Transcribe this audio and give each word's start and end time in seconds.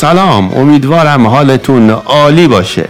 سلام 0.00 0.54
امیدوارم 0.54 1.26
حالتون 1.26 1.90
عالی 1.90 2.48
باشه. 2.48 2.88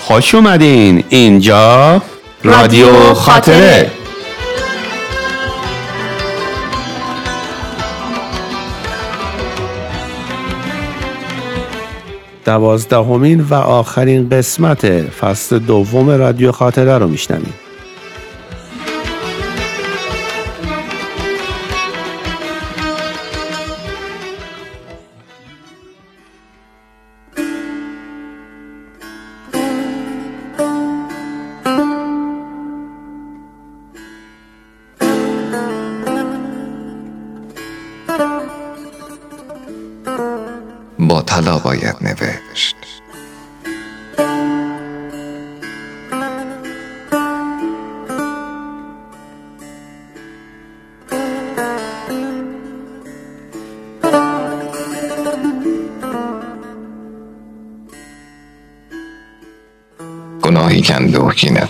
خوش 0.00 0.34
اومدین 0.34 1.04
اینجا 1.08 2.02
رادیو 2.44 3.14
خاطره. 3.14 3.90
دوازدهمین 12.44 13.40
و 13.40 13.54
آخرین 13.54 14.28
قسمت 14.28 14.86
فصل 15.00 15.58
دوم 15.58 16.10
رادیو 16.10 16.52
خاطره 16.52 16.98
رو 16.98 17.08
میشنویم. 17.08 17.54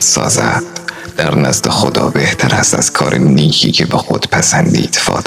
سازد. 0.05 0.63
در 1.17 1.35
نزد 1.35 1.69
خدا 1.69 2.09
بهتر 2.09 2.55
است 2.55 2.75
از 2.75 2.93
کار 2.93 3.15
نیکی 3.15 3.73
که 3.73 3.87
به 3.87 3.97
خود 3.97 4.27
پسندید 4.31 4.85
اتفا 4.85 5.21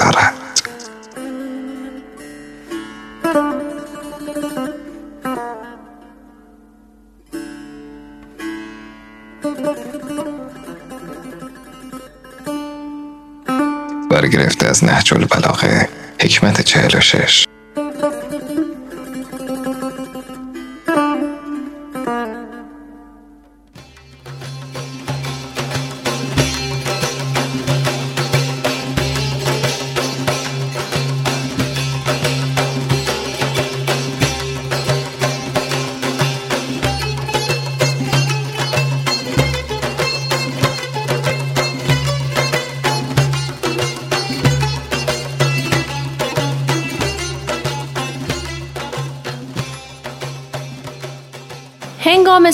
برگرفته 14.10 14.68
از 14.68 14.84
نهج 14.84 15.14
البلاغه 15.14 15.90
حکمت 16.22 16.62
46 16.62 17.47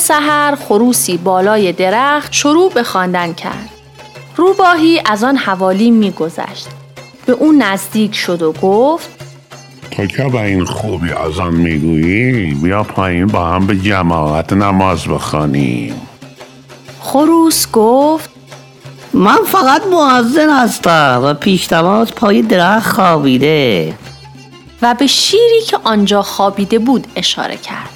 سحر 0.03 0.55
خروسی 0.55 1.17
بالای 1.17 1.71
درخت 1.71 2.33
شروع 2.33 2.71
به 2.73 2.83
خواندن 2.83 3.33
کرد. 3.33 3.69
روباهی 4.35 5.01
از 5.05 5.23
آن 5.23 5.37
حوالی 5.37 5.91
میگذشت. 5.91 6.67
به 7.25 7.33
او 7.33 7.51
نزدیک 7.51 8.15
شد 8.15 8.41
و 8.41 8.51
گفت 8.51 9.09
تا 9.91 10.05
که 10.05 10.23
به 10.23 10.41
این 10.41 10.65
خوبی 10.65 11.11
از 11.11 11.39
آن 11.39 11.53
می‌گویی 11.53 12.53
بیا 12.53 12.83
پایین 12.83 13.27
با 13.27 13.45
هم 13.45 13.67
به 13.67 13.77
جماعت 13.77 14.53
نماز 14.53 15.07
بخوانیم 15.07 16.01
خروس 16.99 17.71
گفت 17.71 18.29
من 19.13 19.39
فقط 19.47 19.81
معزن 19.91 20.63
هستم 20.63 21.21
و 21.23 21.33
پیش 21.33 21.73
نماز 21.73 22.15
پای 22.15 22.41
درخت 22.41 22.89
خوابیده 22.89 23.93
و 24.81 24.95
به 24.99 25.07
شیری 25.07 25.61
که 25.67 25.77
آنجا 25.83 26.21
خوابیده 26.21 26.79
بود 26.79 27.07
اشاره 27.15 27.57
کرد. 27.57 27.92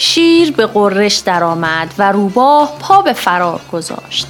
شیر 0.00 0.52
به 0.52 0.66
قررش 0.66 1.16
درآمد 1.16 1.94
و 1.98 2.12
روباه 2.12 2.72
پا 2.80 3.02
به 3.02 3.12
فرار 3.12 3.60
گذاشت. 3.72 4.26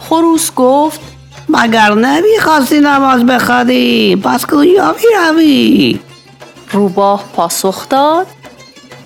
خروس 0.00 0.54
گفت 0.56 1.00
مگر 1.48 1.94
نمی‌خواستی 1.94 2.80
نماز 2.80 3.26
بخوانی 3.26 4.16
پس 4.16 4.46
کجا 4.46 4.94
می‌روی 4.94 5.98
روباه 6.72 7.24
پاسخ 7.36 7.88
داد 7.88 8.26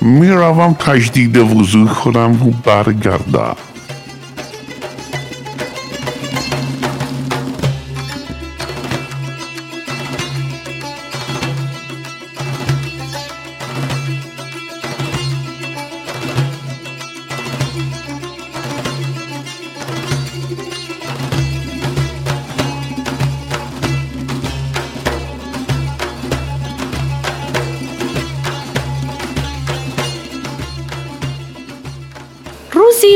می‌روم 0.00 0.74
تجدید 0.74 1.36
وضوع 1.36 1.88
کنم 1.88 2.48
و 2.48 2.50
برگردم. 2.64 3.56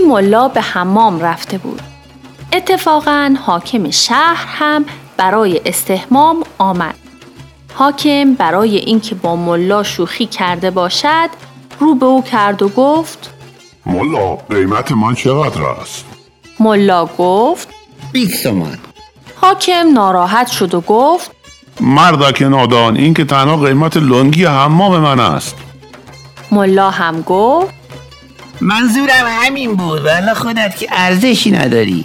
ملا 0.09 0.49
به 0.49 0.61
حمام 0.61 1.21
رفته 1.21 1.59
بود. 1.59 1.83
اتفاقا 2.53 3.35
حاکم 3.47 3.91
شهر 3.91 4.47
هم 4.47 4.85
برای 5.17 5.61
استحمام 5.67 6.43
آمد. 6.59 6.95
حاکم 7.75 8.35
برای 8.35 8.77
اینکه 8.77 9.15
با 9.15 9.37
ملا 9.37 9.83
شوخی 9.83 10.27
کرده 10.27 10.71
باشد 10.71 11.29
رو 11.81 11.95
به 11.95 12.07
او 12.07 12.23
کرد 12.23 12.63
و 12.63 12.69
گفت 12.69 13.31
ملا 13.87 14.37
قیمت 14.37 14.93
من 14.93 15.15
چقدر 15.15 15.63
است؟ 15.63 16.05
ملا 16.61 17.07
گفت 17.19 17.69
20 18.13 18.43
تومن 18.43 18.79
حاکم 19.37 19.93
ناراحت 19.95 20.47
شد 20.47 20.75
و 20.75 20.81
گفت 20.81 21.31
مردک 21.81 22.43
نادان 22.43 22.97
این 22.97 23.15
که 23.15 23.25
تنها 23.25 23.57
قیمت 23.57 23.97
لنگی 23.97 24.45
حمام 24.45 24.99
من 24.99 25.21
است 25.21 25.57
ملا 26.51 26.91
هم 26.91 27.23
گفت 27.23 27.75
منظورم 28.61 29.27
همین 29.29 29.77
بود 29.77 30.05
ولی 30.05 30.35
خودت 30.35 30.77
که 30.77 30.87
ارزشی 30.91 31.51
نداری. 31.51 32.05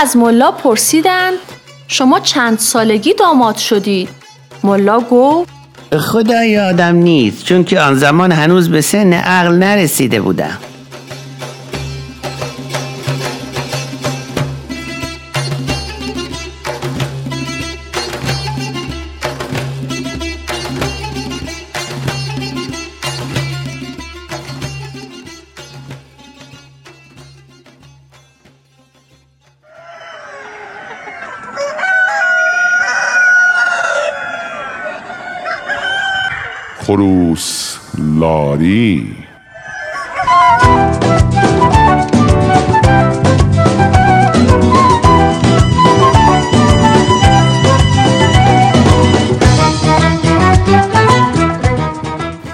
از 0.00 0.16
ملا 0.16 0.50
پرسیدند 0.50 1.38
شما 1.88 2.20
چند 2.20 2.58
سالگی 2.58 3.14
داماد 3.14 3.56
شدید؟ 3.56 4.08
ملا 4.64 5.00
گفت 5.00 5.50
خدا 5.98 6.44
یادم 6.44 6.94
نیست 6.94 7.44
چون 7.44 7.64
که 7.64 7.80
آن 7.80 7.94
زمان 7.94 8.32
هنوز 8.32 8.68
به 8.68 8.80
سن 8.80 9.12
عقل 9.12 9.54
نرسیده 9.54 10.20
بودم 10.20 10.58
خروس 36.98 37.76
لاری 37.98 39.16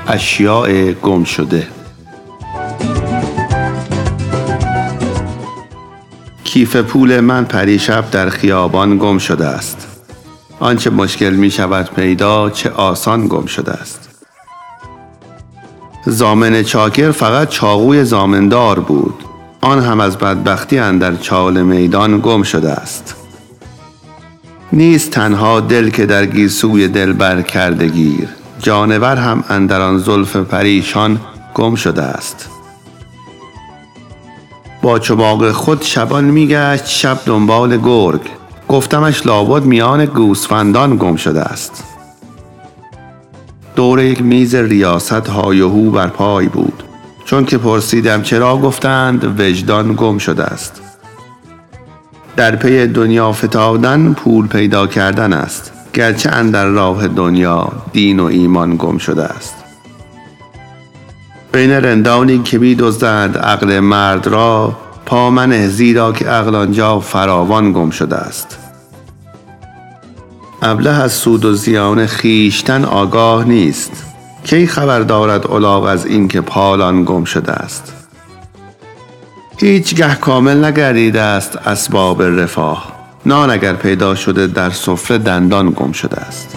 اشیاء 0.08 0.92
گم 0.92 1.24
شده. 1.24 1.66
کیف 6.44 6.76
پول 6.76 7.20
من 7.20 7.44
پریشب 7.44 8.10
در 8.10 8.28
خیابان 8.28 8.98
گم 8.98 9.18
شده 9.18 9.46
است. 9.46 9.88
آنچه 10.60 10.90
مشکل 10.90 11.34
می 11.34 11.50
شود 11.50 11.90
پیدا 11.94 12.50
چه 12.50 12.70
آسان 12.70 13.28
گم 13.28 13.46
شده 13.46 13.72
است. 13.72 14.13
زامن 16.06 16.62
چاکر 16.62 17.10
فقط 17.10 17.48
چاقوی 17.48 18.04
زامندار 18.04 18.80
بود. 18.80 19.14
آن 19.60 19.80
هم 19.80 20.00
از 20.00 20.18
بدبختی 20.18 20.78
اندر 20.78 21.14
چال 21.16 21.62
میدان 21.62 22.20
گم 22.20 22.42
شده 22.42 22.70
است. 22.70 23.14
نیست 24.72 25.10
تنها 25.10 25.60
دل 25.60 25.90
که 25.90 26.06
در 26.06 26.26
گیسوی 26.26 26.88
دل 26.88 27.12
بر 27.12 27.42
کرده 27.42 27.86
گیر 27.86 28.28
جانور 28.58 29.16
هم 29.16 29.44
اندر 29.48 29.80
آن 29.80 29.98
زلف 29.98 30.36
پریشان 30.36 31.20
گم 31.54 31.74
شده 31.74 32.02
است. 32.02 32.48
با 34.82 34.98
چماق 34.98 35.50
خود 35.50 35.82
شبان 35.82 36.24
میگشت 36.24 36.86
شب 36.86 37.18
دنبال 37.26 37.76
گرگ. 37.76 38.20
گفتمش 38.68 39.26
لابد 39.26 39.64
میان 39.64 40.04
گوسفندان 40.04 40.96
گم 40.96 41.16
شده 41.16 41.40
است. 41.42 41.93
دور 43.76 44.02
یک 44.02 44.22
میز 44.22 44.54
ریاست 44.54 45.12
های 45.12 45.60
و 45.60 45.68
هو 45.68 45.90
بر 45.90 46.06
پای 46.06 46.48
بود. 46.48 46.82
چون 47.24 47.44
که 47.44 47.58
پرسیدم 47.58 48.22
چرا 48.22 48.56
گفتند 48.56 49.40
وجدان 49.40 49.94
گم 49.94 50.18
شده 50.18 50.44
است. 50.44 50.80
در 52.36 52.56
پی 52.56 52.86
دنیا 52.86 53.32
فتادن 53.32 54.12
پول 54.12 54.46
پیدا 54.46 54.86
کردن 54.86 55.32
است. 55.32 55.72
گرچه 55.92 56.30
اندر 56.30 56.66
راه 56.66 57.08
دنیا 57.08 57.72
دین 57.92 58.20
و 58.20 58.24
ایمان 58.24 58.76
گم 58.76 58.98
شده 58.98 59.24
است. 59.24 59.54
بین 61.52 61.70
رندانی 61.70 62.38
که 62.38 62.58
می 62.58 62.74
دزدند 62.74 63.38
عقل 63.38 63.80
مرد 63.80 64.26
را 64.26 64.76
پامنه 65.06 65.68
زیرا 65.68 66.12
که 66.12 66.24
عقل 66.24 66.54
فراوان 67.00 67.72
گم 67.72 67.90
شده 67.90 68.16
است. 68.16 68.63
ابله 70.66 70.90
از 70.90 71.12
سود 71.12 71.44
و 71.44 71.52
زیان 71.52 72.06
خیشتن 72.06 72.84
آگاه 72.84 73.44
نیست. 73.44 73.92
کی 74.44 74.66
خبر 74.66 75.00
دارد 75.00 75.50
الاغ 75.50 75.84
از 75.84 76.06
اینکه 76.06 76.40
پالان 76.40 77.04
گم 77.04 77.24
شده 77.24 77.52
است؟ 77.52 77.92
هیچگه 79.58 80.14
کامل 80.14 80.64
نگردیده 80.64 81.20
است 81.20 81.56
اسباب 81.56 82.22
رفاه. 82.22 82.92
نان 83.26 83.50
اگر 83.50 83.72
پیدا 83.72 84.14
شده 84.14 84.46
در 84.46 84.70
سفره 84.70 85.18
دندان 85.18 85.70
گم 85.70 85.92
شده 85.92 86.16
است. 86.16 86.56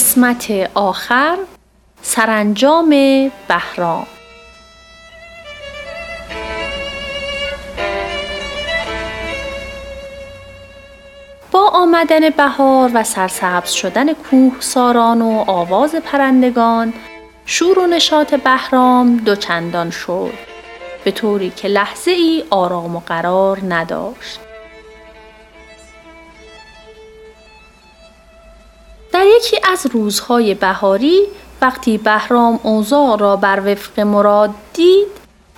قسمت 0.00 0.70
آخر 0.74 1.38
سرانجام 2.02 2.90
بهرام. 3.48 4.06
با 11.50 11.68
آمدن 11.68 12.30
بهار 12.30 12.90
و 12.94 13.04
سرسبز 13.04 13.70
شدن 13.70 14.12
کوه 14.12 14.52
ساران 14.60 15.22
و 15.22 15.44
آواز 15.46 15.94
پرندگان 15.94 16.92
شور 17.46 17.78
و 17.78 17.86
نشاط 17.86 18.34
بهرام 18.34 19.16
دوچندان 19.16 19.90
شد 19.90 20.34
به 21.04 21.10
طوری 21.10 21.50
که 21.50 21.68
لحظه 21.68 22.10
ای 22.10 22.44
آرام 22.50 22.96
و 22.96 23.00
قرار 23.00 23.58
نداشت. 23.68 24.49
یکی 29.40 29.60
از 29.72 29.86
روزهای 29.92 30.54
بهاری 30.54 31.20
وقتی 31.62 31.98
بهرام 31.98 32.60
اوضاع 32.62 33.18
را 33.18 33.36
بر 33.36 33.72
وفق 33.72 34.00
مراد 34.00 34.50
دید 34.72 35.08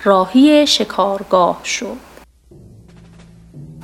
راهی 0.03 0.67
شکارگاه 0.67 1.61
شد. 1.63 1.97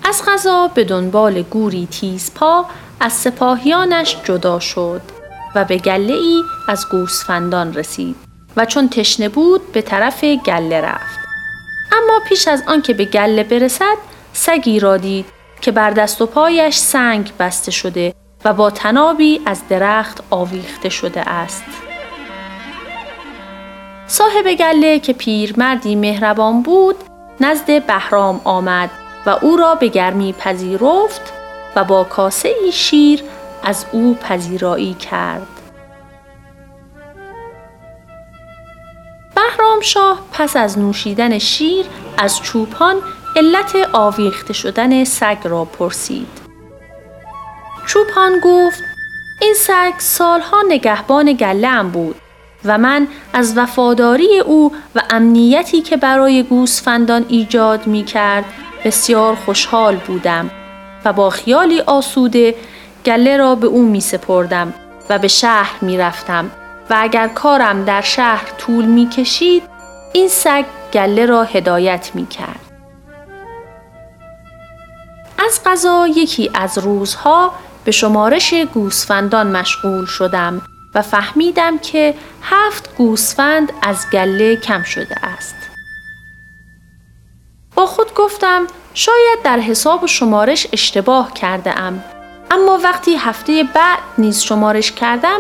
از 0.04 0.24
غذا 0.28 0.68
به 0.68 0.84
دنبال 0.84 1.42
گوری 1.42 1.88
تیزپا 1.92 2.66
از 3.00 3.14
سپاهیانش 3.14 4.18
جدا 4.24 4.60
شد 4.60 5.02
و 5.56 5.66
به 5.66 5.78
گله 5.78 6.14
ای 6.14 6.44
از 6.68 6.86
گوسفندان 6.92 7.74
رسید 7.74 8.16
و 8.58 8.66
چون 8.66 8.90
تشنه 8.90 9.30
بود 9.30 9.72
به 9.72 9.82
طرف 9.82 10.24
گله 10.24 10.82
رفت. 10.82 11.20
اما 11.92 12.20
پیش 12.30 12.48
از 12.48 12.64
آنکه 12.68 12.94
به 12.94 13.06
گله 13.06 13.44
برسد 13.44 13.98
سگی 14.34 14.80
را 14.80 14.98
دید 14.98 15.26
که 15.62 15.72
بر 15.72 15.92
دست 15.92 16.22
و 16.22 16.26
پایش 16.26 16.76
سنگ 16.76 17.32
بسته 17.40 17.72
شده 17.72 18.19
و 18.46 18.54
با 18.54 18.70
تنابی 18.70 19.42
از 19.46 19.68
درخت 19.70 20.24
آویخته 20.30 20.90
شده 20.90 21.30
است. 21.30 21.64
صاحب 24.08 24.54
گله 24.54 25.00
که 25.00 25.14
پیرمردی 25.14 25.96
مهربان 25.96 26.62
بود 26.62 26.96
نزد 27.40 27.86
بهرام 27.86 28.42
آمد 28.44 28.90
و 29.26 29.30
او 29.42 29.58
را 29.58 29.76
به 29.76 29.88
گرمی 29.88 30.34
پذیرفت 30.34 31.34
و 31.76 31.84
با 31.84 32.04
کاسه 32.04 32.50
ای 32.64 32.72
شیر 32.72 33.24
از 33.64 33.86
او 33.92 34.16
پذیرایی 34.16 34.94
کرد. 34.94 35.48
بهرام 39.36 39.82
شاه 39.82 40.20
پس 40.32 40.56
از 40.56 40.80
نوشیدن 40.80 41.40
شیر 41.40 41.86
از 42.18 42.42
چوپان 42.42 42.96
علت 43.36 43.76
آویخته 43.94 44.54
شدن 44.54 45.04
سگ 45.04 45.38
را 45.44 45.66
پرسید. 45.66 46.49
چوپان 47.90 48.40
گفت 48.40 48.84
این 49.42 49.54
سگ 49.54 49.94
سالها 49.98 50.64
نگهبان 50.68 51.34
گلم 51.34 51.90
بود 51.90 52.16
و 52.66 52.78
من 52.78 53.08
از 53.34 53.58
وفاداری 53.58 54.40
او 54.40 54.72
و 54.96 55.02
امنیتی 55.10 55.82
که 55.82 55.98
برای 55.98 56.44
گوسفندان 56.44 57.26
ایجاد 57.30 57.88
می 57.88 58.04
کرد 58.04 58.46
بسیار 58.86 59.36
خوشحال 59.36 59.96
بودم 59.96 60.52
و 61.06 61.14
با 61.14 61.30
خیالی 61.30 61.82
آسوده 61.82 62.56
گله 63.06 63.38
را 63.38 63.56
به 63.56 63.68
او 63.68 63.86
می 63.86 64.02
سپردم 64.02 64.74
و 65.10 65.20
به 65.20 65.28
شهر 65.28 65.76
می 65.82 65.98
رفتم 65.98 66.52
و 66.90 66.96
اگر 67.00 67.28
کارم 67.28 67.86
در 67.86 68.02
شهر 68.02 68.50
طول 68.58 68.86
می 68.86 69.10
کشید 69.10 69.64
این 70.14 70.28
سگ 70.28 70.66
گله 70.94 71.26
را 71.26 71.44
هدایت 71.44 72.12
می 72.14 72.28
کرد. 72.28 72.60
از 75.46 75.62
قضا 75.66 76.08
یکی 76.08 76.52
از 76.54 76.78
روزها 76.78 77.54
به 77.90 77.94
شمارش 77.94 78.54
گوسفندان 78.54 79.58
مشغول 79.58 80.06
شدم 80.06 80.62
و 80.96 81.02
فهمیدم 81.02 81.78
که 81.78 82.14
هفت 82.44 82.96
گوسفند 82.96 83.74
از 83.82 84.06
گله 84.14 84.56
کم 84.56 84.84
شده 84.84 85.16
است. 85.26 85.56
با 87.76 87.86
خود 87.86 88.14
گفتم 88.14 88.68
شاید 88.94 89.42
در 89.44 89.60
حساب 89.60 90.04
و 90.04 90.08
شمارش 90.08 90.68
اشتباه 90.74 91.34
کرده 91.34 91.80
ام. 91.80 92.04
اما 92.52 92.80
وقتی 92.84 93.16
هفته 93.16 93.64
بعد 93.74 94.00
نیز 94.18 94.42
شمارش 94.42 94.92
کردم 94.92 95.40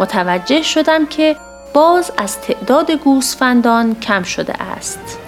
متوجه 0.00 0.62
شدم 0.62 1.06
که 1.06 1.36
باز 1.74 2.12
از 2.16 2.40
تعداد 2.40 2.90
گوسفندان 2.90 3.94
کم 4.00 4.22
شده 4.22 4.62
است. 4.62 5.23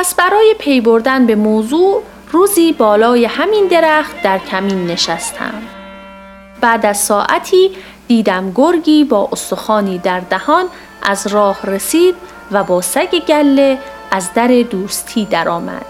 پس 0.00 0.14
برای 0.14 0.54
پی 0.58 0.80
بردن 0.80 1.26
به 1.26 1.34
موضوع 1.34 2.02
روزی 2.32 2.72
بالای 2.72 3.24
همین 3.24 3.66
درخت 3.66 4.22
در 4.22 4.38
کمین 4.38 4.86
نشستم. 4.86 5.62
بعد 6.60 6.86
از 6.86 6.98
ساعتی 6.98 7.70
دیدم 8.08 8.52
گرگی 8.54 9.04
با 9.04 9.28
استخوانی 9.32 9.98
در 9.98 10.20
دهان 10.20 10.64
از 11.02 11.26
راه 11.26 11.66
رسید 11.66 12.14
و 12.52 12.64
با 12.64 12.80
سگ 12.80 13.18
گله 13.28 13.78
از 14.10 14.34
در 14.34 14.48
دوستی 14.70 15.24
درآمد. 15.24 15.86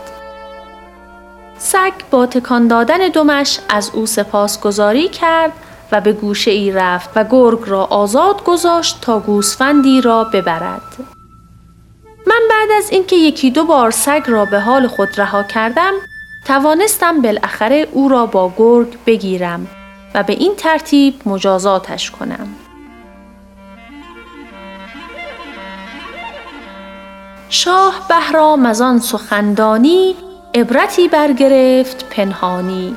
سگ 1.58 1.92
با 2.10 2.26
تکان 2.26 2.68
دادن 2.68 2.98
دمش 2.98 3.58
از 3.68 3.90
او 3.94 4.06
سپاسگزاری 4.06 5.08
کرد 5.08 5.52
و 5.92 6.00
به 6.00 6.12
گوشه 6.12 6.50
ای 6.50 6.72
رفت 6.72 7.10
و 7.16 7.24
گرگ 7.24 7.60
را 7.66 7.84
آزاد 7.84 8.44
گذاشت 8.44 8.98
تا 9.00 9.20
گوسفندی 9.20 10.00
را 10.00 10.24
ببرد. 10.24 11.19
من 12.30 12.42
بعد 12.50 12.68
از 12.78 12.90
اینکه 12.90 13.16
یکی 13.16 13.50
دو 13.50 13.64
بار 13.64 13.90
سگ 13.90 14.22
را 14.26 14.44
به 14.44 14.60
حال 14.60 14.86
خود 14.86 15.20
رها 15.20 15.42
کردم 15.42 15.92
توانستم 16.44 17.22
بالاخره 17.22 17.88
او 17.92 18.08
را 18.08 18.26
با 18.26 18.52
گرگ 18.56 18.98
بگیرم 19.06 19.66
و 20.14 20.22
به 20.22 20.32
این 20.32 20.54
ترتیب 20.56 21.14
مجازاتش 21.26 22.10
کنم. 22.10 22.48
شاه 27.48 28.06
بهرام 28.08 28.66
از 28.66 28.80
آن 28.80 28.98
سخندانی 28.98 30.14
عبرتی 30.54 31.08
برگرفت 31.08 32.08
پنهانی 32.10 32.96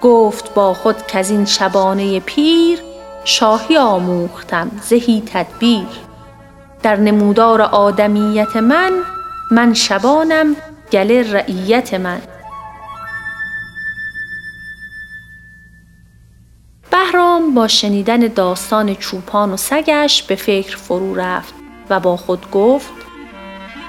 گفت 0.00 0.54
با 0.54 0.74
خود 0.74 1.06
که 1.06 1.18
از 1.18 1.30
این 1.30 1.44
شبانه 1.44 2.20
پیر 2.20 2.78
شاهی 3.24 3.76
آموختم 3.76 4.70
زهی 4.82 5.22
تدبیر 5.26 5.86
در 6.82 6.96
نمودار 6.96 7.62
آدمیت 7.62 8.56
من 8.56 8.92
من 9.50 9.74
شبانم 9.74 10.56
گل 10.92 11.32
رعیت 11.32 11.94
من 11.94 12.22
بهرام 16.90 17.54
با 17.54 17.68
شنیدن 17.68 18.18
داستان 18.18 18.94
چوپان 18.94 19.52
و 19.52 19.56
سگش 19.56 20.22
به 20.22 20.34
فکر 20.34 20.76
فرو 20.76 21.14
رفت 21.14 21.54
و 21.90 22.00
با 22.00 22.16
خود 22.16 22.50
گفت 22.50 22.92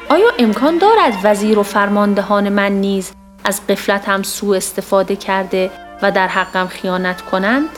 آیا 0.10 0.28
امکان 0.40 0.78
دارد 0.78 1.14
وزیر 1.24 1.60
و 1.60 1.64
فرماندهان 1.64 2.50
من 2.50 2.72
نیز 2.72 3.12
از 3.44 3.68
قفلتم 3.68 4.24
سوء 4.24 4.58
استفاده 4.58 5.16
کرده 5.16 5.72
و 6.02 6.12
در 6.12 6.28
حقم 6.28 6.68
خیانت 6.68 7.22
کنند؟ 7.22 7.70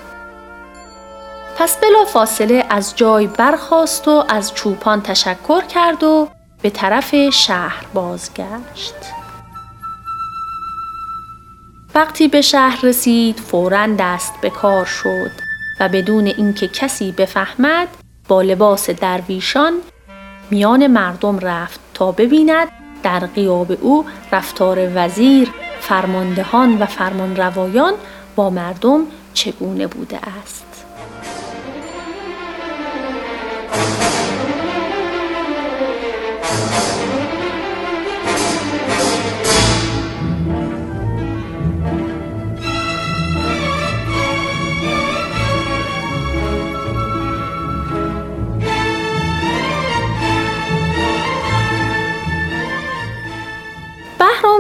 پس 1.57 1.77
بلا 1.77 2.05
فاصله 2.05 2.65
از 2.69 2.95
جای 2.95 3.27
برخاست 3.27 4.07
و 4.07 4.24
از 4.29 4.53
چوپان 4.53 5.01
تشکر 5.01 5.62
کرد 5.62 6.03
و 6.03 6.29
به 6.62 6.69
طرف 6.69 7.29
شهر 7.29 7.85
بازگشت. 7.93 8.95
وقتی 11.95 12.27
به 12.27 12.41
شهر 12.41 12.79
رسید 12.83 13.39
فورا 13.39 13.88
دست 14.00 14.33
به 14.41 14.50
کار 14.50 14.85
شد 14.85 15.31
و 15.79 15.89
بدون 15.89 16.27
اینکه 16.27 16.67
کسی 16.67 17.12
بفهمد 17.12 17.88
با 18.27 18.41
لباس 18.41 18.89
درویشان 18.89 19.74
میان 20.51 20.88
مردم 20.88 21.39
رفت 21.39 21.79
تا 21.93 22.12
ببیند 22.12 22.67
در 23.03 23.19
قیاب 23.19 23.77
او 23.81 24.05
رفتار 24.31 24.91
وزیر، 24.95 25.51
فرماندهان 25.79 26.77
و 26.77 26.85
فرمانروایان 26.85 27.93
با 28.35 28.50
مردم 28.50 29.01
چگونه 29.33 29.88
بوده 29.88 30.19
است. 30.43 30.75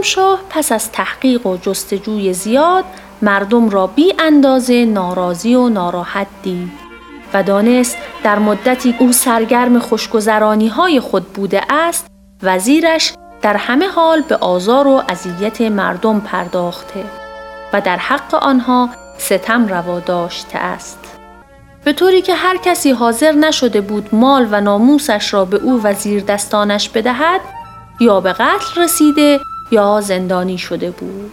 شاه 0.01 0.39
پس 0.49 0.71
از 0.71 0.91
تحقیق 0.91 1.45
و 1.45 1.57
جستجوی 1.57 2.33
زیاد 2.33 2.85
مردم 3.21 3.69
را 3.69 3.87
بی 3.87 4.13
اندازه 4.19 4.85
ناراضی 4.85 5.55
و 5.55 5.69
ناراحت 5.69 6.27
دید 6.43 6.71
و 7.33 7.43
دانست 7.43 7.97
در 8.23 8.39
مدتی 8.39 8.95
او 8.99 9.11
سرگرم 9.11 9.79
خوشگذرانی 9.79 10.67
های 10.67 10.99
خود 10.99 11.33
بوده 11.33 11.61
است 11.69 12.07
وزیرش 12.43 13.13
در 13.41 13.57
همه 13.57 13.87
حال 13.87 14.21
به 14.21 14.35
آزار 14.35 14.87
و 14.87 15.03
اذیت 15.09 15.61
مردم 15.61 16.19
پرداخته 16.19 17.03
و 17.73 17.81
در 17.81 17.97
حق 17.97 18.35
آنها 18.35 18.89
ستم 19.17 19.67
روا 19.67 19.99
داشته 19.99 20.57
است. 20.57 20.99
به 21.85 21.93
طوری 21.93 22.21
که 22.21 22.35
هر 22.35 22.57
کسی 22.57 22.91
حاضر 22.91 23.31
نشده 23.31 23.81
بود 23.81 24.09
مال 24.15 24.47
و 24.51 24.61
ناموسش 24.61 25.33
را 25.33 25.45
به 25.45 25.57
او 25.57 25.81
وزیر 25.83 26.23
دستانش 26.23 26.89
بدهد 26.89 27.41
یا 27.99 28.19
به 28.19 28.33
قتل 28.33 28.81
رسیده 28.81 29.39
یا 29.71 30.01
زندانی 30.01 30.57
شده 30.57 30.91
بود. 30.91 31.31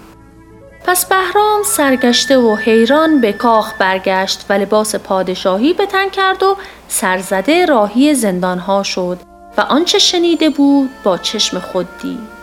پس 0.87 1.07
بهرام 1.07 1.63
سرگشته 1.65 2.39
و 2.39 2.57
حیران 2.57 3.21
به 3.21 3.33
کاخ 3.33 3.73
برگشت 3.79 4.47
و 4.49 4.53
لباس 4.53 4.95
پادشاهی 4.95 5.73
به 5.73 5.87
تن 5.87 6.09
کرد 6.09 6.43
و 6.43 6.57
سرزده 6.89 7.67
راهی 7.67 8.15
زندانها 8.15 8.83
شد 8.83 9.19
و 9.59 9.61
آنچه 9.61 9.99
شنیده 9.99 10.51
بود 10.51 10.91
با 11.05 11.19
چشم 11.19 11.59
خود 11.59 11.89
دید. 12.03 12.43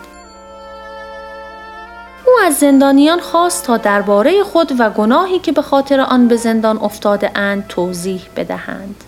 او 2.26 2.32
از 2.46 2.54
زندانیان 2.54 3.20
خواست 3.20 3.64
تا 3.64 3.76
درباره 3.76 4.42
خود 4.42 4.72
و 4.78 4.90
گناهی 4.90 5.38
که 5.38 5.52
به 5.52 5.62
خاطر 5.62 6.00
آن 6.00 6.28
به 6.28 6.36
زندان 6.36 6.78
افتاده 6.78 7.38
اند 7.38 7.66
توضیح 7.68 8.22
بدهند. 8.36 9.04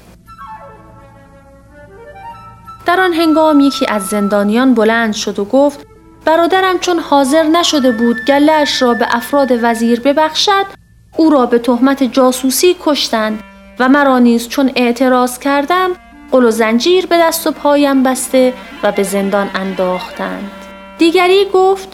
در 2.86 3.00
آن 3.00 3.12
هنگام 3.12 3.60
یکی 3.60 3.86
از 3.86 4.06
زندانیان 4.06 4.74
بلند 4.74 5.14
شد 5.14 5.38
و 5.38 5.44
گفت 5.44 5.91
برادرم 6.24 6.78
چون 6.78 6.98
حاضر 6.98 7.42
نشده 7.42 7.90
بود 7.90 8.24
گلهش 8.28 8.82
را 8.82 8.94
به 8.94 9.06
افراد 9.10 9.48
وزیر 9.62 10.00
ببخشد 10.00 10.66
او 11.16 11.30
را 11.30 11.46
به 11.46 11.58
تهمت 11.58 12.02
جاسوسی 12.02 12.76
کشتند 12.80 13.40
و 13.78 13.88
مرا 13.88 14.18
نیز 14.18 14.48
چون 14.48 14.72
اعتراض 14.76 15.38
کردم 15.38 15.90
قل 16.32 16.44
و 16.44 16.50
زنجیر 16.50 17.06
به 17.06 17.18
دست 17.18 17.46
و 17.46 17.50
پایم 17.50 18.02
بسته 18.02 18.52
و 18.82 18.92
به 18.92 19.02
زندان 19.02 19.50
انداختند. 19.54 20.50
دیگری 20.98 21.44
گفت 21.54 21.88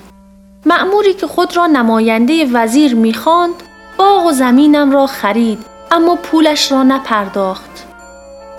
معموری 0.66 1.14
که 1.14 1.26
خود 1.26 1.56
را 1.56 1.66
نماینده 1.66 2.46
وزیر 2.52 2.94
می‌خواند 2.94 3.54
باغ 3.96 4.26
و 4.26 4.32
زمینم 4.32 4.90
را 4.90 5.06
خرید 5.06 5.58
اما 5.90 6.16
پولش 6.16 6.72
را 6.72 6.82
نپرداخت. 6.82 7.87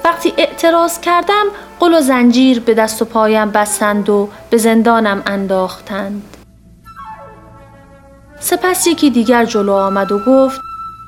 وقتی 0.05 0.33
اعتراض 0.37 0.99
کردم 0.99 1.45
قل 1.79 1.93
و 1.93 2.01
زنجیر 2.01 2.59
به 2.59 2.73
دست 2.73 3.01
و 3.01 3.05
پایم 3.05 3.51
بستند 3.51 4.09
و 4.09 4.29
به 4.49 4.57
زندانم 4.57 5.23
انداختند. 5.25 6.37
سپس 8.39 8.87
یکی 8.87 9.09
دیگر 9.09 9.45
جلو 9.45 9.73
آمد 9.73 10.11
و 10.11 10.19
گفت 10.19 10.61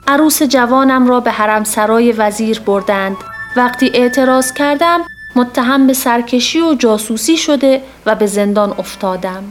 عروس 0.07 0.43
جوانم 0.43 1.07
را 1.07 1.19
به 1.19 1.31
حرم 1.31 1.63
سرای 1.63 2.11
وزیر 2.11 2.59
بردند. 2.59 3.17
وقتی 3.55 3.91
اعتراض 3.93 4.53
کردم 4.53 4.99
متهم 5.35 5.87
به 5.87 5.93
سرکشی 5.93 6.61
و 6.61 6.73
جاسوسی 6.73 7.37
شده 7.37 7.81
و 8.05 8.15
به 8.15 8.25
زندان 8.25 8.75
افتادم. 8.79 9.43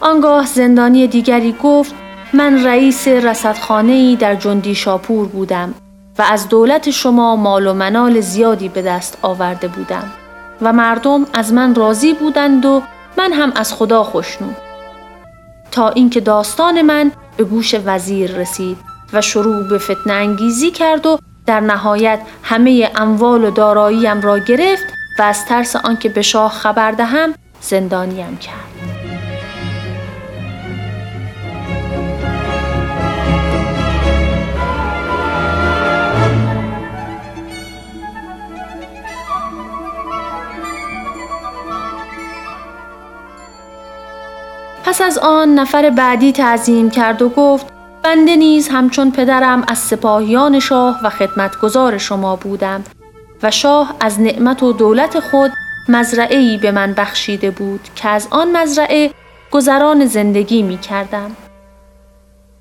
آنگاه 0.00 0.46
زندانی 0.46 1.06
دیگری 1.06 1.56
گفت 1.62 1.94
من 2.32 2.64
رئیس 2.64 3.08
رصدخانه‌ای 3.08 4.16
در 4.16 4.34
جندی 4.34 4.74
شاپور 4.74 5.28
بودم 5.28 5.74
و 6.18 6.22
از 6.22 6.48
دولت 6.48 6.90
شما 6.90 7.36
مال 7.36 7.66
و 7.66 7.72
منال 7.72 8.20
زیادی 8.20 8.68
به 8.68 8.82
دست 8.82 9.18
آورده 9.22 9.68
بودم. 9.68 10.12
و 10.62 10.72
مردم 10.72 11.26
از 11.32 11.52
من 11.52 11.74
راضی 11.74 12.12
بودند 12.14 12.66
و 12.66 12.82
من 13.18 13.32
هم 13.32 13.52
از 13.56 13.74
خدا 13.74 14.04
خوشنود 14.04 14.56
تا 15.70 15.88
اینکه 15.88 16.20
داستان 16.20 16.82
من 16.82 17.12
به 17.36 17.44
گوش 17.44 17.74
وزیر 17.84 18.32
رسید 18.36 18.78
و 19.12 19.20
شروع 19.20 19.68
به 19.68 19.78
فتنه 19.78 20.12
انگیزی 20.12 20.70
کرد 20.70 21.06
و 21.06 21.18
در 21.46 21.60
نهایت 21.60 22.20
همه 22.42 22.90
اموال 22.96 23.44
و 23.44 23.50
داراییم 23.50 24.20
را 24.20 24.38
گرفت 24.38 24.84
و 25.18 25.22
از 25.22 25.46
ترس 25.46 25.76
آنکه 25.76 26.08
به 26.08 26.22
شاه 26.22 26.52
خبر 26.52 26.92
دهم 26.92 27.34
زندانیم 27.60 28.36
کرد. 28.36 28.71
پس 44.84 45.00
از 45.00 45.18
آن 45.18 45.54
نفر 45.54 45.90
بعدی 45.90 46.32
تعظیم 46.32 46.90
کرد 46.90 47.22
و 47.22 47.28
گفت 47.28 47.66
بنده 48.02 48.36
نیز 48.36 48.68
همچون 48.68 49.10
پدرم 49.10 49.64
از 49.68 49.78
سپاهیان 49.78 50.60
شاه 50.60 51.00
و 51.04 51.10
خدمتگزار 51.10 51.98
شما 51.98 52.36
بودم 52.36 52.84
و 53.42 53.50
شاه 53.50 53.94
از 54.00 54.20
نعمت 54.20 54.62
و 54.62 54.72
دولت 54.72 55.20
خود 55.20 55.52
مزرعه 55.88 56.58
به 56.58 56.72
من 56.72 56.92
بخشیده 56.92 57.50
بود 57.50 57.80
که 57.96 58.08
از 58.08 58.28
آن 58.30 58.56
مزرعه 58.56 59.10
گذران 59.50 60.06
زندگی 60.06 60.62
می 60.62 60.78
کردم. 60.78 61.36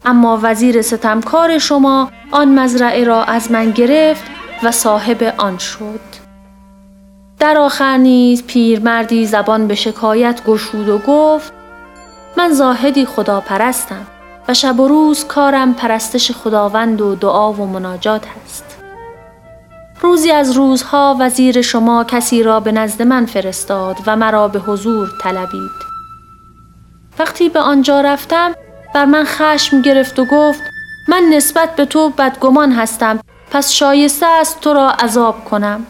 اما 0.06 0.40
وزیر 0.44 0.82
ستمکار 0.82 1.58
شما 1.58 2.12
آن 2.32 2.60
مزرعه 2.60 3.04
را 3.04 3.24
از 3.24 3.52
من 3.52 3.72
گرفت 3.72 4.24
و 4.64 4.72
صاحب 4.72 5.34
آن 5.38 5.58
شد. 5.58 6.00
در 7.40 7.58
آخر 7.58 7.98
نیز 7.98 8.44
پیرمردی 8.44 9.26
زبان 9.26 9.68
به 9.68 9.76
شکایت 9.76 10.44
گشود 10.46 10.90
و 10.90 10.98
گفت 10.98 11.54
من 12.38 12.54
زاهدی 12.54 13.06
خدا 13.06 13.42
پرستم 13.42 14.08
و 14.48 14.54
شب 14.54 14.80
و 14.80 14.88
روز 14.88 15.26
کارم 15.26 15.74
پرستش 15.74 16.32
خداوند 16.32 17.02
و 17.02 17.16
دعا 17.16 17.54
و 17.54 17.66
مناجات 17.66 18.26
است. 18.44 18.78
روزی 20.02 20.32
از 20.32 20.52
روزها 20.52 21.18
وزیر 21.20 21.62
شما 21.62 22.04
کسی 22.04 22.44
را 22.44 22.60
به 22.60 22.72
نزد 22.72 23.02
من 23.02 23.26
فرستاد 23.26 23.98
و 24.08 24.16
مرا 24.16 24.48
به 24.48 24.60
حضور 24.60 25.10
طلبید. 25.24 25.72
وقتی 27.20 27.50
به 27.50 27.60
آنجا 27.60 28.02
رفتم 28.02 28.52
بر 28.94 29.06
من 29.06 29.24
خشم 29.24 29.82
گرفت 29.82 30.20
و 30.20 30.26
گفت 30.26 30.62
من 31.08 31.24
نسبت 31.34 31.76
به 31.76 31.86
تو 31.86 32.10
بدگمان 32.10 32.72
هستم 32.72 33.20
پس 33.52 33.72
شایسته 33.72 34.26
است 34.26 34.60
تو 34.60 34.74
را 34.74 34.90
عذاب 34.90 35.46
کنم. 35.46 35.86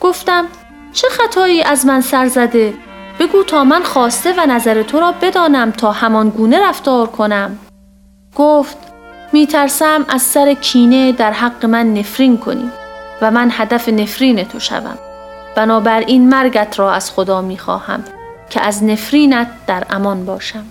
گفتم 0.00 0.44
چه 0.92 1.08
خطایی 1.08 1.62
از 1.62 1.86
من 1.86 2.00
سر 2.00 2.28
زده 2.28 2.74
بگو 3.20 3.42
تا 3.42 3.64
من 3.64 3.82
خواسته 3.82 4.34
و 4.38 4.46
نظر 4.46 4.82
تو 4.82 5.00
را 5.00 5.12
بدانم 5.12 5.70
تا 5.70 5.92
همان 5.92 6.28
گونه 6.28 6.68
رفتار 6.68 7.06
کنم. 7.06 7.58
گفت 8.36 8.76
میترسم 9.32 10.04
از 10.08 10.22
سر 10.22 10.54
کینه 10.54 11.12
در 11.12 11.32
حق 11.32 11.66
من 11.66 11.94
نفرین 11.94 12.38
کنی 12.38 12.70
و 13.22 13.30
من 13.30 13.48
هدف 13.52 13.88
نفرین 13.88 14.44
تو 14.44 14.60
شوم. 14.60 14.98
بنابراین 15.56 16.28
مرگت 16.28 16.78
را 16.78 16.92
از 16.92 17.10
خدا 17.10 17.40
می‌خواهم 17.40 18.04
که 18.50 18.60
از 18.60 18.84
نفرینت 18.84 19.48
در 19.66 19.84
امان 19.90 20.24
باشم. 20.24 20.64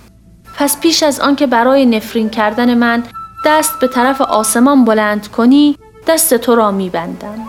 پس 0.58 0.80
پیش 0.80 1.04
از 1.04 1.20
آنکه 1.20 1.48
برای 1.48 1.86
نفرین 1.86 2.30
کردن 2.30 2.74
من 2.74 3.04
دست 3.46 3.80
به 3.80 3.88
طرف 3.88 4.22
آسمان 4.22 4.86
بلند 4.86 5.28
کنی 5.28 5.78
دست 6.08 6.34
تو 6.34 6.56
را 6.56 6.72
میبندم. 6.72 7.40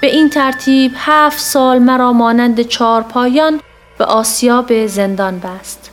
به 0.00 0.06
این 0.06 0.30
ترتیب 0.30 0.92
هفت 0.96 1.38
سال 1.38 1.78
مرا 1.78 2.12
مانند 2.12 2.62
چهار 2.62 3.02
پایان 3.02 3.60
به 3.98 4.04
آسیاب 4.04 4.86
زندان 4.86 5.38
بست. 5.38 5.90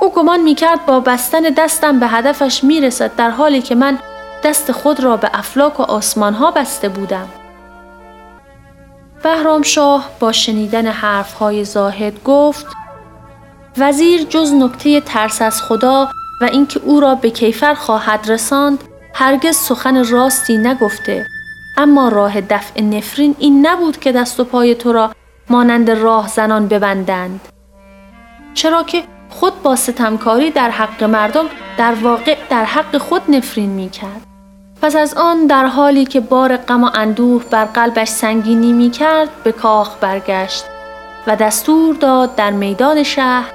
او 0.00 0.10
گمان 0.10 0.40
می 0.40 0.54
کرد 0.54 0.86
با 0.86 1.00
بستن 1.00 1.40
دستم 1.40 2.00
به 2.00 2.06
هدفش 2.06 2.64
می 2.64 2.80
رسد 2.80 3.16
در 3.16 3.30
حالی 3.30 3.62
که 3.62 3.74
من 3.74 3.98
دست 4.44 4.72
خود 4.72 5.00
را 5.00 5.16
به 5.16 5.30
افلاک 5.32 5.80
و 5.80 5.82
آسمان 5.82 6.34
ها 6.34 6.50
بسته 6.50 6.88
بودم. 6.88 7.28
بهرام 9.22 9.62
شاه 9.62 10.10
با 10.20 10.32
شنیدن 10.32 10.86
های 11.40 11.64
زاهد 11.64 12.22
گفت 12.24 12.66
وزیر 13.78 14.22
جز 14.22 14.52
نکته 14.52 15.00
ترس 15.00 15.42
از 15.42 15.62
خدا 15.62 16.08
و 16.40 16.44
اینکه 16.44 16.80
او 16.84 17.00
را 17.00 17.14
به 17.14 17.30
کیفر 17.30 17.74
خواهد 17.74 18.30
رساند 18.30 18.84
هرگز 19.14 19.56
سخن 19.56 20.08
راستی 20.08 20.58
نگفته 20.58 21.26
اما 21.76 22.08
راه 22.08 22.40
دفع 22.40 22.80
نفرین 22.80 23.36
این 23.38 23.66
نبود 23.66 24.00
که 24.00 24.12
دست 24.12 24.40
و 24.40 24.44
پای 24.44 24.74
تو 24.74 24.92
را 24.92 25.10
مانند 25.50 25.90
راه 25.90 26.28
زنان 26.28 26.68
ببندند 26.68 27.40
چرا 28.54 28.82
که 28.82 29.02
خود 29.30 29.62
با 29.62 29.76
ستمکاری 29.76 30.50
در 30.50 30.70
حق 30.70 31.04
مردم 31.04 31.44
در 31.78 31.94
واقع 31.94 32.36
در 32.50 32.64
حق 32.64 32.98
خود 32.98 33.22
نفرین 33.28 33.70
می 33.70 33.90
کرد. 33.90 34.26
پس 34.82 34.96
از 34.96 35.14
آن 35.14 35.46
در 35.46 35.66
حالی 35.66 36.04
که 36.04 36.20
بار 36.20 36.56
غم 36.56 36.84
و 36.84 36.90
اندوه 36.94 37.44
بر 37.44 37.64
قلبش 37.64 38.08
سنگینی 38.08 38.72
می 38.72 38.90
کرد 38.90 39.28
به 39.44 39.52
کاخ 39.52 39.96
برگشت 40.00 40.64
و 41.26 41.36
دستور 41.36 41.94
داد 41.94 42.34
در 42.34 42.50
میدان 42.50 43.02
شهر 43.02 43.52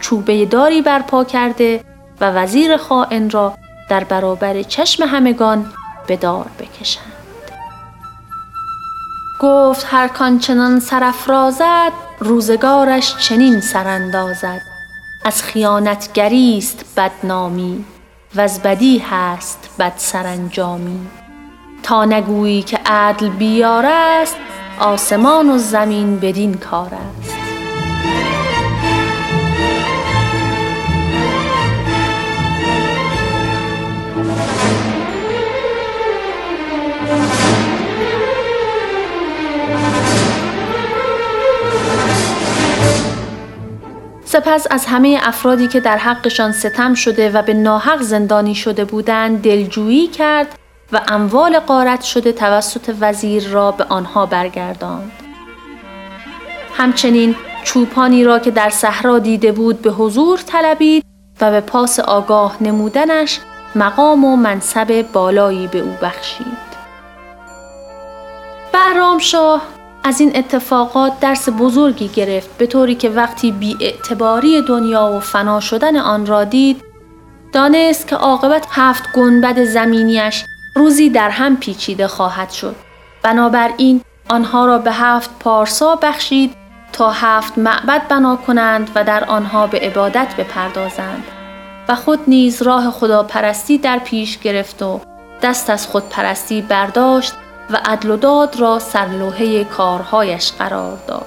چوبه 0.00 0.46
داری 0.46 0.82
برپا 0.82 1.24
کرده 1.24 1.84
و 2.20 2.30
وزیر 2.30 2.76
خائن 2.76 3.30
را 3.30 3.54
در 3.88 4.04
برابر 4.04 4.62
چشم 4.62 5.02
همگان 5.02 5.66
به 6.06 6.16
دار 6.16 6.46
بکشند. 6.58 7.11
گفت 9.42 9.86
هر 9.90 10.08
کان 10.08 10.38
چنان 10.38 10.80
سرافرازد 10.80 11.92
روزگارش 12.18 13.16
چنین 13.16 13.60
سراندازد. 13.60 14.62
از 15.24 15.42
خیانتگری 15.42 16.58
است 16.58 16.84
بدنامی 16.96 17.84
و 18.34 18.40
از 18.40 18.62
بدی 18.62 18.98
هست 18.98 19.70
بد 19.78 19.92
سرانجامی 19.96 21.06
تا 21.82 22.04
نگویی 22.04 22.62
که 22.62 22.78
عدل 22.86 23.28
بیار 23.28 23.86
است 23.86 24.36
آسمان 24.80 25.50
و 25.50 25.58
زمین 25.58 26.18
بدین 26.20 26.54
کار 26.54 26.90
است. 27.20 27.31
سپس 44.44 44.66
از 44.70 44.86
همه 44.86 45.18
افرادی 45.22 45.68
که 45.68 45.80
در 45.80 45.96
حقشان 45.96 46.52
ستم 46.52 46.94
شده 46.94 47.30
و 47.30 47.42
به 47.42 47.54
ناحق 47.54 48.02
زندانی 48.02 48.54
شده 48.54 48.84
بودند 48.84 49.42
دلجویی 49.42 50.06
کرد 50.06 50.58
و 50.92 51.00
اموال 51.08 51.58
قارت 51.58 52.02
شده 52.02 52.32
توسط 52.32 52.94
وزیر 53.00 53.48
را 53.48 53.70
به 53.70 53.84
آنها 53.84 54.26
برگرداند. 54.26 55.12
همچنین 56.76 57.34
چوپانی 57.64 58.24
را 58.24 58.38
که 58.38 58.50
در 58.50 58.70
صحرا 58.70 59.18
دیده 59.18 59.52
بود 59.52 59.82
به 59.82 59.90
حضور 59.90 60.38
طلبید 60.38 61.04
و 61.40 61.50
به 61.50 61.60
پاس 61.60 62.00
آگاه 62.00 62.56
نمودنش 62.60 63.40
مقام 63.74 64.24
و 64.24 64.36
منصب 64.36 65.04
بالایی 65.12 65.66
به 65.66 65.78
او 65.78 65.96
بخشید. 66.02 66.72
بهرام 68.72 69.18
شاه 69.18 69.62
از 70.04 70.20
این 70.20 70.36
اتفاقات 70.36 71.20
درس 71.20 71.48
بزرگی 71.58 72.08
گرفت 72.08 72.58
به 72.58 72.66
طوری 72.66 72.94
که 72.94 73.08
وقتی 73.08 73.52
بی 73.52 73.76
اعتباری 73.80 74.62
دنیا 74.62 75.12
و 75.16 75.20
فنا 75.20 75.60
شدن 75.60 75.96
آن 75.96 76.26
را 76.26 76.44
دید 76.44 76.84
دانست 77.52 78.08
که 78.08 78.16
عاقبت 78.16 78.66
هفت 78.70 79.12
گنبد 79.12 79.64
زمینیش 79.64 80.44
روزی 80.76 81.10
در 81.10 81.30
هم 81.30 81.56
پیچیده 81.56 82.08
خواهد 82.08 82.50
شد. 82.50 82.76
بنابراین 83.22 84.00
آنها 84.30 84.66
را 84.66 84.78
به 84.78 84.92
هفت 84.92 85.30
پارسا 85.40 85.96
بخشید 85.96 86.54
تا 86.92 87.10
هفت 87.10 87.58
معبد 87.58 88.08
بنا 88.08 88.36
کنند 88.36 88.90
و 88.94 89.04
در 89.04 89.24
آنها 89.24 89.66
به 89.66 89.78
عبادت 89.78 90.34
بپردازند 90.38 91.24
و 91.88 91.94
خود 91.94 92.18
نیز 92.28 92.62
راه 92.62 92.90
خداپرستی 92.90 93.78
در 93.78 93.98
پیش 93.98 94.38
گرفت 94.38 94.82
و 94.82 95.00
دست 95.42 95.70
از 95.70 95.86
خودپرستی 95.86 96.62
برداشت 96.62 97.34
و 97.72 97.78
عدل 97.84 98.10
و 98.10 98.16
داد 98.16 98.60
را 98.60 98.78
سرلوحه 98.78 99.64
کارهایش 99.64 100.52
قرار 100.52 100.98
داد. 101.06 101.26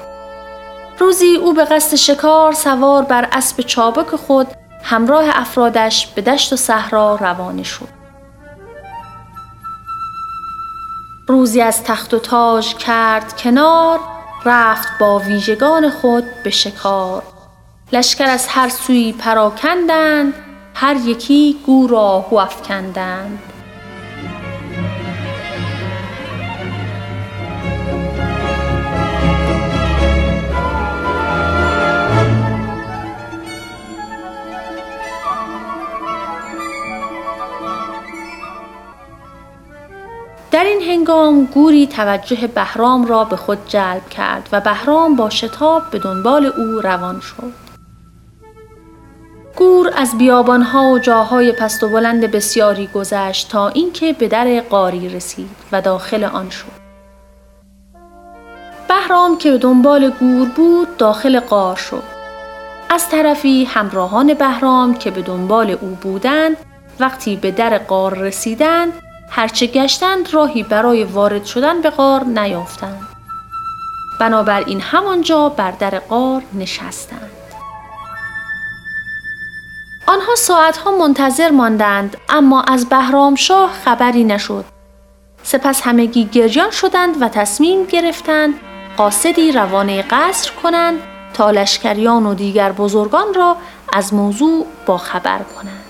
روزی 1.00 1.36
او 1.36 1.54
به 1.54 1.66
قصد 1.66 1.96
شکار 1.96 2.52
سوار 2.52 3.04
بر 3.04 3.28
اسب 3.32 3.62
چابک 3.62 4.16
خود 4.16 4.48
همراه 4.84 5.26
افرادش 5.28 6.08
به 6.08 6.22
دشت 6.22 6.54
و 6.54 6.56
صحرا 6.56 7.16
روانه 7.16 7.64
شد. 7.64 8.06
روزی 11.28 11.62
از 11.62 11.84
تخت 11.84 12.14
و 12.14 12.20
تاج 12.20 12.76
کرد 12.76 13.38
کنار 13.38 14.00
رفت 14.46 14.88
با 15.00 15.20
ویژگان 15.20 15.90
خود 15.90 16.24
به 16.44 16.50
شکار 16.50 17.24
لشکر 17.92 18.26
از 18.26 18.48
هر 18.48 18.70
سوی 18.70 19.14
پراکندند 19.14 20.34
هر 20.74 20.96
یکی 20.96 21.58
گور 21.66 21.96
آهو 21.96 22.36
افکندند 22.36 23.40
در 40.56 40.63
این 40.63 40.82
هنگام 40.82 41.46
گوری 41.46 41.88
توجه 41.88 42.48
بهرام 42.48 43.06
را 43.06 43.24
به 43.24 43.36
خود 43.36 43.58
جلب 43.68 44.10
کرد 44.10 44.50
و 44.52 44.62
بهرام 44.62 45.15
با 45.15 45.30
شتاب 45.30 45.84
به 45.91 46.00
دنبال 46.00 46.46
او 46.46 46.82
روان 46.82 47.20
شد. 47.20 47.54
گور 49.56 49.91
از 49.96 50.18
بیابانها 50.18 50.91
و 50.91 51.00
جاهای 51.00 51.52
پست 51.52 51.84
و 51.84 51.89
بلند 51.89 52.32
بسیاری 52.32 52.88
گذشت 52.88 53.50
تا 53.50 53.68
اینکه 53.68 54.13
به 54.13 54.28
در 54.28 54.60
قاری 54.60 55.10
رسید 55.10 55.50
و 55.72 55.82
داخل 55.82 56.24
آن 56.24 56.50
شد. 56.50 56.72
بهرام 58.88 59.38
که 59.38 59.52
به 59.52 59.58
دنبال 59.58 60.10
گور 60.10 60.50
بود 60.50 60.98
داخل 60.98 61.39
قار 61.39 61.76
شد. 61.76 62.04
از 62.89 63.10
طرفی 63.10 63.65
همراهان 63.65 64.34
بهرام 64.34 64.94
که 64.94 65.12
به 65.12 65.22
دنبال 65.22 65.72
او 65.72 65.98
بودند 66.02 66.58
وقتی 67.00 67.36
به 67.36 67.52
در 67.52 67.78
قار 67.78 68.18
رسیدند 68.18 68.94
هرچه 69.30 69.68
گشتند 69.68 70.34
راهی 70.34 70.64
برای 70.64 71.04
وارد 71.04 71.46
شدن 71.46 71.82
به 71.82 71.90
غار 71.90 72.24
نیافتند 72.24 73.08
بنابراین 74.20 74.82
همانجا 74.82 75.50
بر 75.50 75.72
در 75.72 76.00
غار 76.00 76.44
نشستند 76.54 77.32
آنها 80.08 80.36
ساعتها 80.36 80.92
منتظر 80.92 81.52
ماندند 81.52 82.18
اما 82.30 82.62
از 82.62 82.90
بهرام 82.90 83.36
شاه 83.36 83.72
خبری 83.86 84.24
نشد. 84.24 84.66
سپس 85.44 85.82
همگی 85.82 86.26
گریان 86.26 86.72
شدند 86.72 87.22
و 87.22 87.30
تصمیم 87.30 87.86
گرفتند 87.86 88.54
قاصدی 88.98 89.52
روانه 89.52 90.02
قصر 90.02 90.52
کنند 90.64 91.00
تا 91.34 91.52
لشکریان 91.52 92.26
و 92.26 92.34
دیگر 92.34 92.72
بزرگان 92.72 93.34
را 93.34 93.58
از 93.94 94.14
موضوع 94.14 94.66
با 94.86 94.98
خبر 94.98 95.40
کنند. 95.40 95.85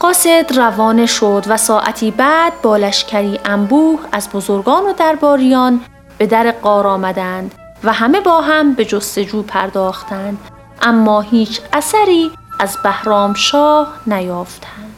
قاصد 0.00 0.52
روانه 0.56 1.06
شد 1.06 1.44
و 1.48 1.56
ساعتی 1.56 2.10
بعد 2.10 2.52
با 2.62 2.76
لشکری 2.76 3.40
انبوه 3.44 4.00
از 4.12 4.28
بزرگان 4.30 4.82
و 4.86 4.92
درباریان 4.92 5.80
به 6.18 6.26
در 6.26 6.50
قار 6.50 6.86
آمدند 6.86 7.54
و 7.84 7.92
همه 7.92 8.20
با 8.20 8.40
هم 8.40 8.74
به 8.74 8.84
جستجو 8.84 9.42
پرداختند 9.42 10.38
اما 10.82 11.20
هیچ 11.20 11.60
اثری 11.72 12.30
از 12.60 12.76
بهرام 12.84 13.34
شاه 13.34 13.92
نیافتند. 14.06 14.94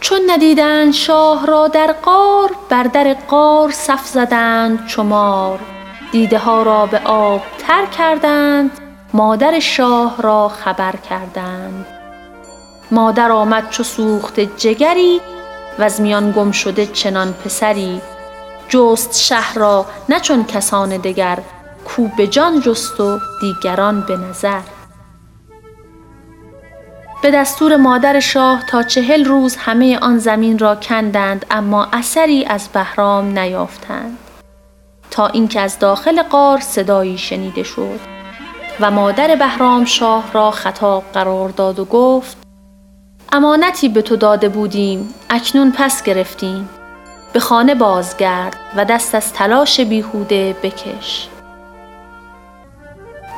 چون 0.00 0.20
ندیدند 0.30 0.92
شاه 0.92 1.46
را 1.46 1.68
در 1.68 1.92
قار 1.92 2.50
بر 2.68 2.82
در 2.82 3.14
قار 3.14 3.70
صف 3.70 4.06
زدند 4.06 4.86
چمار 4.86 5.79
دیده 6.12 6.38
ها 6.38 6.62
را 6.62 6.86
به 6.86 6.98
آب 7.04 7.42
تر 7.58 7.86
کردند 7.86 8.70
مادر 9.12 9.58
شاه 9.58 10.22
را 10.22 10.48
خبر 10.48 10.94
کردند. 10.96 11.86
مادر 12.90 13.32
آمد 13.32 13.70
چو 13.70 13.82
سوخت 13.82 14.40
جگری 14.40 15.20
و 15.78 15.82
از 15.82 16.00
میان 16.00 16.32
گم 16.32 16.50
شده 16.50 16.86
چنان 16.86 17.32
پسری. 17.32 18.00
جست 18.68 19.20
شهر 19.20 19.54
را 19.54 19.86
نه 20.08 20.20
چون 20.20 20.44
کسان 20.44 20.96
دگر 20.96 21.38
کو 21.84 22.08
به 22.16 22.26
جان 22.26 22.60
جست 22.60 23.00
و 23.00 23.18
دیگران 23.40 24.00
به 24.00 24.16
نظر. 24.16 24.60
به 27.22 27.30
دستور 27.30 27.76
مادر 27.76 28.20
شاه 28.20 28.66
تا 28.66 28.82
چهل 28.82 29.24
روز 29.24 29.56
همه 29.56 29.98
آن 29.98 30.18
زمین 30.18 30.58
را 30.58 30.74
کندند 30.74 31.46
اما 31.50 31.88
اثری 31.92 32.44
از 32.44 32.68
بهرام 32.68 33.38
نیافتند. 33.38 34.18
تا 35.10 35.26
اینکه 35.26 35.60
از 35.60 35.78
داخل 35.78 36.22
قار 36.22 36.60
صدایی 36.60 37.18
شنیده 37.18 37.62
شد 37.62 38.00
و 38.80 38.90
مادر 38.90 39.36
بهرام 39.36 39.84
شاه 39.84 40.32
را 40.32 40.50
خطاب 40.50 41.04
قرار 41.12 41.48
داد 41.48 41.78
و 41.78 41.84
گفت 41.84 42.36
امانتی 43.32 43.88
به 43.88 44.02
تو 44.02 44.16
داده 44.16 44.48
بودیم 44.48 45.14
اکنون 45.30 45.72
پس 45.76 46.02
گرفتیم. 46.02 46.68
به 47.32 47.40
خانه 47.40 47.74
بازگرد 47.74 48.56
و 48.76 48.84
دست 48.84 49.14
از 49.14 49.32
تلاش 49.32 49.80
بیهوده 49.80 50.56
بکش. 50.62 51.28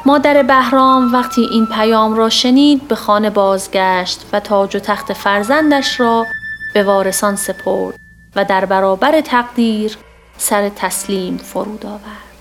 مادر 0.07 0.43
بهرام 0.43 1.13
وقتی 1.13 1.49
این 1.51 1.67
پیام 1.67 2.15
را 2.15 2.29
شنید 2.29 2.89
به 2.89 2.95
خانه 2.95 3.31
بازگشت 3.31 4.27
و 4.33 4.41
تاج 4.41 4.77
و 4.77 4.79
تخت 4.79 5.13
فرزندش 5.13 6.01
را 6.01 6.27
به 6.75 6.83
وارثان 6.83 7.37
سپرد 7.37 7.95
و 8.37 8.45
در 8.45 8.65
برابر 8.65 9.21
تقدیر 9.21 9.99
سر 10.43 10.69
تسلیم 10.69 11.37
فرود 11.37 11.87
آورد. 11.87 12.33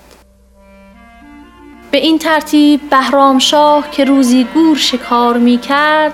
به 1.90 1.98
این 1.98 2.18
ترتیب 2.18 2.90
بهرام 2.90 3.38
شاه 3.38 3.90
که 3.90 4.04
روزی 4.04 4.44
گور 4.54 4.76
شکار 4.76 5.38
می 5.38 5.58
کرد 5.58 6.12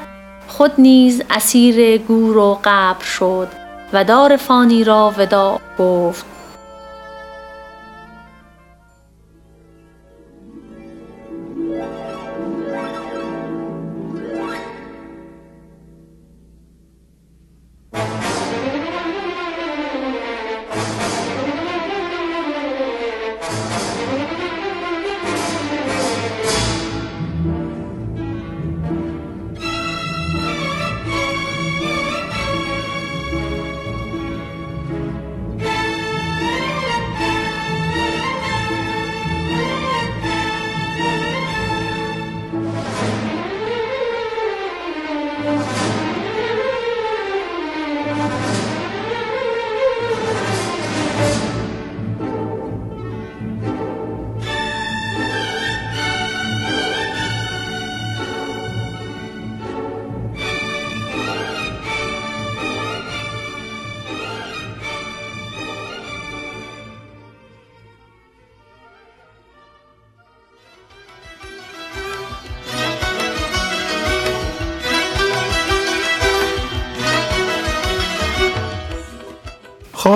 خود 0.48 0.72
نیز 0.78 1.22
اسیر 1.30 1.98
گور 1.98 2.36
و 2.36 2.60
قبر 2.64 3.04
شد 3.04 3.48
و 3.92 4.04
دار 4.04 4.36
فانی 4.36 4.84
را 4.84 5.14
ودا 5.18 5.60
گفت. 5.78 6.37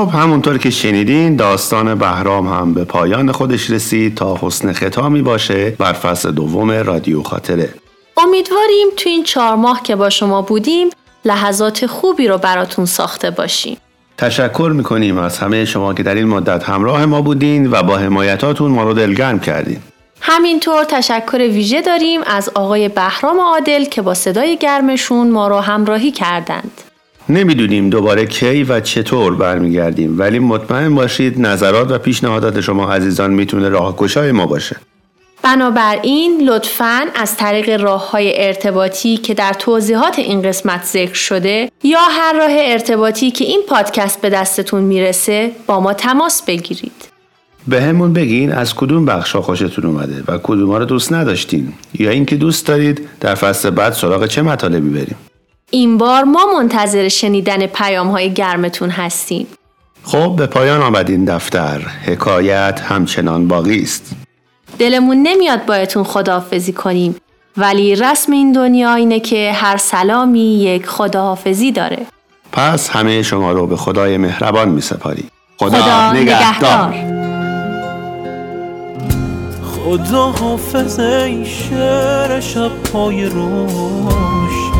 خب 0.03 0.09
همونطور 0.09 0.59
که 0.59 0.71
شنیدین 0.71 1.37
داستان 1.37 1.95
بهرام 1.95 2.47
هم 2.47 2.75
به 2.75 2.85
پایان 2.85 3.33
خودش 3.33 3.71
رسید 3.71 4.15
تا 4.15 4.38
حسن 4.41 4.73
ختامی 4.73 5.23
باشه 5.23 5.71
بر 5.71 5.93
فصل 5.93 6.31
دوم 6.31 6.71
رادیو 6.71 7.23
خاطره. 7.23 7.75
امیدواریم 8.17 8.88
تو 8.97 9.09
این 9.09 9.25
چهار 9.25 9.57
ماه 9.57 9.83
که 9.83 9.97
با 9.97 10.11
شما 10.11 10.43
بودیم 10.43 10.88
لحظات 11.25 11.87
خوبی 11.87 12.29
رو 12.29 12.38
براتون 12.38 12.85
ساخته 12.85 13.31
باشیم. 13.31 13.77
تشکر 14.19 14.73
می‌کنیم 14.75 15.19
از 15.19 15.38
همه 15.38 15.65
شما 15.65 15.95
که 15.95 16.03
در 16.03 16.15
این 16.15 16.27
مدت 16.27 16.65
همراه 16.65 17.07
ما 17.07 17.23
بودین 17.23 17.71
و 17.71 17.83
با 17.83 17.97
حمایتاتون 17.97 18.71
ما 18.71 18.85
رو 18.85 18.95
دلگرم 18.95 19.41
کردین. 19.41 19.79
همینطور 20.21 20.85
تشکر 20.85 21.38
ویژه 21.38 21.83
داریم 21.83 22.21
از 22.27 22.51
آقای 22.55 22.88
بهرام 22.88 23.41
عادل 23.41 23.85
که 23.85 24.03
با 24.03 24.15
صدای 24.15 24.57
گرمشون 24.57 25.31
ما 25.31 25.49
رو 25.49 25.57
همراهی 25.57 26.11
کردند. 26.11 26.92
نمی‌دونیم 27.29 27.91
دوباره 27.91 28.27
کی 28.27 28.65
و 28.65 28.81
چطور 28.81 29.35
برمیگردیم 29.35 30.19
ولی 30.19 30.39
مطمئن 30.39 30.95
باشید 30.95 31.41
نظرات 31.41 31.91
و 31.91 31.99
پیشنهادات 31.99 32.61
شما 32.61 32.93
عزیزان 32.93 33.31
می‌تونه 33.31 33.69
راهگشای 33.69 34.33
ما 34.33 34.47
باشه 34.47 34.77
بنابراین 35.43 36.49
لطفاً 36.49 37.01
از 37.15 37.37
طریق 37.37 37.81
راه 37.81 38.11
های 38.11 38.47
ارتباطی 38.47 39.17
که 39.17 39.35
در 39.35 39.53
توضیحات 39.53 40.19
این 40.19 40.43
قسمت 40.43 40.85
ذکر 40.85 41.15
شده 41.15 41.71
یا 41.83 41.99
هر 42.11 42.33
راه 42.39 42.51
ارتباطی 42.53 43.31
که 43.31 43.45
این 43.45 43.63
پادکست 43.69 44.21
به 44.21 44.31
دستتون 44.31 44.83
می‌رسه 44.83 45.51
با 45.67 45.81
ما 45.81 45.93
تماس 45.93 46.43
بگیرید. 46.43 47.13
به 47.69 47.83
همون 47.83 48.13
بگین 48.13 48.53
از 48.53 48.75
کدوم 48.75 49.05
بخش 49.05 49.37
خوشتون 49.37 49.85
اومده 49.85 50.25
و 50.29 50.39
کدوم 50.43 50.73
رو 50.73 50.85
دوست 50.85 51.13
نداشتین 51.13 51.73
یا 51.99 52.11
اینکه 52.11 52.37
دوست 52.37 52.67
دارید 52.67 53.09
در 53.21 53.35
فصل 53.35 53.71
بعد 53.71 53.93
سراغ 53.93 54.27
چه 54.27 54.43
مطالبی 54.43 54.89
بریم 54.89 55.17
این 55.75 55.99
بار 55.99 56.25
ما 56.25 56.41
منتظر 56.59 57.09
شنیدن 57.09 57.67
پیام 57.67 58.09
های 58.09 58.33
گرمتون 58.33 58.91
هستیم. 58.91 59.47
خب 60.05 60.35
به 60.37 60.47
پایان 60.47 60.83
آمد 60.83 61.11
این 61.11 61.25
دفتر 61.25 61.79
حکایت 62.07 62.81
همچنان 62.85 63.49
باقی 63.49 63.83
است 63.83 64.11
دلمون 64.79 65.17
نمیاد 65.23 65.67
بایتون 65.67 66.05
خداحافظی 66.05 66.73
کنیم 66.73 67.17
ولی 67.57 67.97
رسم 67.97 68.33
این 68.33 68.53
دنیا 68.53 68.95
اینه 68.95 69.21
که 69.21 69.53
هر 69.53 69.77
سلامی 69.77 70.63
یک 70.63 70.87
خداحافظی 70.87 71.73
داره. 71.73 72.07
پس 72.53 72.91
همه 72.91 73.23
شما 73.23 73.53
رو 73.53 73.67
به 73.67 73.77
خدای 73.77 74.17
مهربان 74.17 74.69
می 74.69 74.81
سپاری 74.81 75.25
خدا, 75.57 75.83
خدا 75.83 76.13
نگهدار. 76.13 76.95
خدا 79.75 80.31
حافظ 80.31 80.99
ای 80.99 81.47
شب 82.41 82.71
پای 82.93 83.25
روشن 83.25 84.72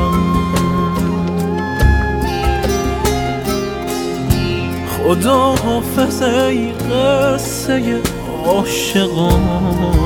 خدا 5.05 5.55
حافظ 5.55 6.23
ای 6.23 6.73
قصه 6.73 8.01
عاشقانه. 8.47 10.03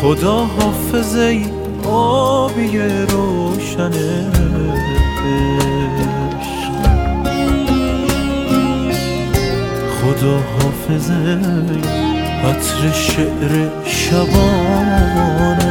خدا 0.00 0.36
حافظ 0.36 1.16
ای 1.16 1.44
آبی 1.88 2.78
روشن 2.78 3.92
خدا 9.96 10.38
حافظه 10.58 11.38
عطر 12.44 12.92
شعر 12.92 13.68
شبان 13.84 15.65